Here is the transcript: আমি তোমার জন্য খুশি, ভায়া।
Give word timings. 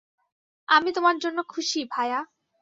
আমি 0.67 0.89
তোমার 0.91 1.15
জন্য 1.17 1.39
খুশি, 1.49 1.79
ভায়া। 1.91 2.19